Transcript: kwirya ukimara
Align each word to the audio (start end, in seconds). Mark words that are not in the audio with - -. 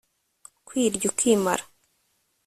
kwirya 0.67 1.05
ukimara 1.11 1.63